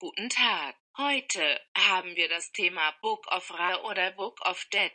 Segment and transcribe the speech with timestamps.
[0.00, 0.76] Guten Tag.
[0.96, 4.92] Heute haben wir das Thema Book of Ra oder Book of Dead.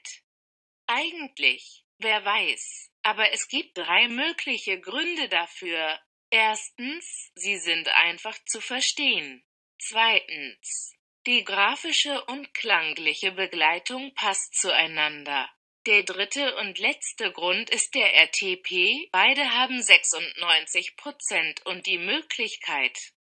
[0.87, 6.00] Eigentlich, wer weiß, aber es gibt drei mögliche Gründe dafür.
[6.29, 9.43] Erstens, sie sind einfach zu verstehen.
[9.77, 10.96] Zweitens,
[11.28, 15.50] die grafische und klangliche Begleitung passt zueinander.
[15.86, 23.14] Der dritte und letzte Grund ist der RTP, beide haben 96% und die Möglichkeit,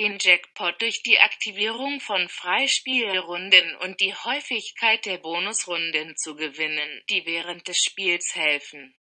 [0.00, 7.26] den Jackpot durch die Aktivierung von Freispielrunden und die Häufigkeit der Bonusrunden zu gewinnen, die
[7.26, 8.96] während des Spiels helfen.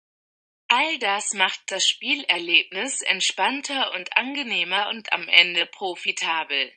[0.69, 6.73] All das macht das Spielerlebnis entspannter und angenehmer und am Ende profitabel.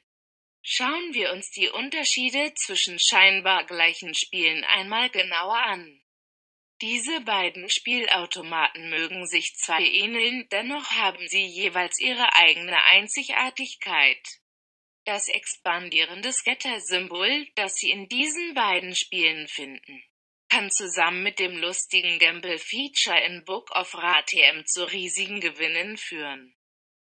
[0.62, 6.02] Schauen wir uns die Unterschiede zwischen scheinbar gleichen Spielen einmal genauer an.
[6.82, 14.26] Diese beiden Spielautomaten mögen sich zwar ähneln, dennoch haben sie jeweils ihre eigene Einzigartigkeit.
[15.04, 20.04] Das expandierende Scatter-Symbol, das Sie in diesen beiden Spielen finden,
[20.48, 26.56] kann zusammen mit dem lustigen Gamble-Feature in Book of Ra TM zu riesigen Gewinnen führen.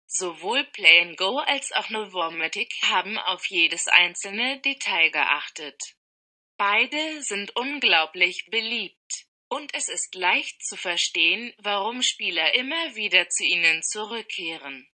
[0.06, 5.80] Sowohl Play Go als auch Novomatic haben auf jedes einzelne Detail geachtet.
[6.58, 13.44] Beide sind unglaublich beliebt und es ist leicht zu verstehen, warum Spieler immer wieder zu
[13.44, 14.88] ihnen zurückkehren.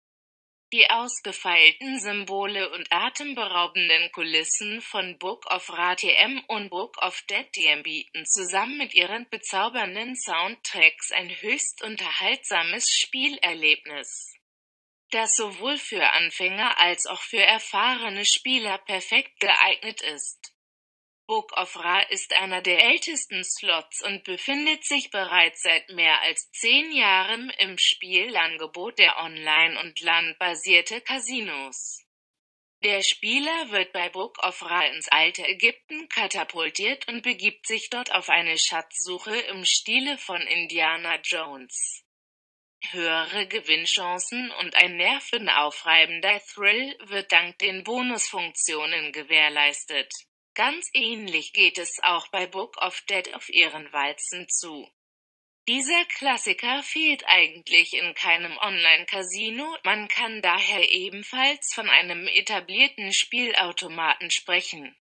[0.72, 7.52] Die ausgefeilten Symbole und atemberaubenden Kulissen von Book of Ra TM und Book of Dead
[7.54, 14.36] TM bieten zusammen mit ihren bezaubernden Soundtracks ein höchst unterhaltsames Spielerlebnis,
[15.10, 20.54] das sowohl für Anfänger als auch für erfahrene Spieler perfekt geeignet ist.
[21.30, 26.50] Book of Ra ist einer der ältesten Slots und befindet sich bereits seit mehr als
[26.54, 32.04] zehn Jahren im Spielangebot der Online- und landbasierte Casinos.
[32.84, 38.12] Der Spieler wird bei Book of Ra ins alte Ägypten katapultiert und begibt sich dort
[38.12, 42.06] auf eine Schatzsuche im Stile von Indiana Jones.
[42.90, 50.12] Höhere Gewinnchancen und ein nervenaufreibender Thrill wird dank den Bonusfunktionen gewährleistet.
[50.60, 54.92] Ganz ähnlich geht es auch bei Book of Dead auf ihren Walzen zu.
[55.70, 64.32] Dieser Klassiker fehlt eigentlich in keinem Online-Casino, man kann daher ebenfalls von einem etablierten Spielautomaten
[64.32, 64.94] sprechen.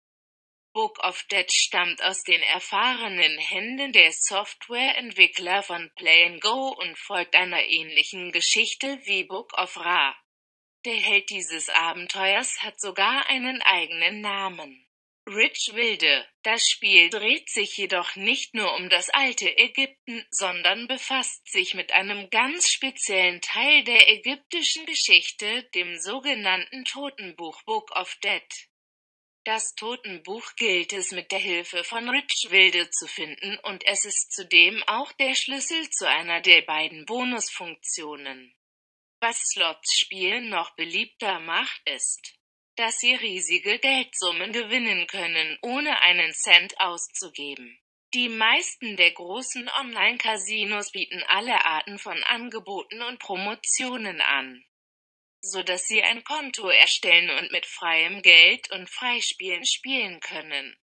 [0.75, 7.34] Book of Dead stammt aus den erfahrenen Händen der Softwareentwickler von Play Go und folgt
[7.34, 10.15] einer ähnlichen Geschichte wie Book of Ra.
[10.84, 14.86] Der Held dieses Abenteuers hat sogar einen eigenen Namen.
[15.28, 16.25] Rich Wilde.
[16.42, 21.91] Das Spiel dreht sich jedoch nicht nur um das alte Ägypten, sondern befasst sich mit
[21.91, 28.69] einem ganz speziellen Teil der ägyptischen Geschichte, dem sogenannten Totenbuch Book of Dead.
[29.42, 34.32] Das Totenbuch gilt es mit der Hilfe von Rich Wilde zu finden und es ist
[34.32, 38.54] zudem auch der Schlüssel zu einer der beiden Bonusfunktionen.
[39.19, 42.37] Was Slots Spielen noch beliebter macht ist,
[42.76, 47.78] dass sie riesige Geldsummen gewinnen können, ohne einen Cent auszugeben.
[48.14, 54.64] Die meisten der großen Online-Casinos bieten alle Arten von Angeboten und Promotionen an,
[55.41, 60.76] so dass Sie ein Konto erstellen und mit freiem Geld und Freispielen spielen können.